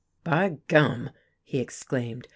"By 0.23 0.57
gum!" 0.67 1.11
he 1.43 1.59
exclaimed. 1.59 2.27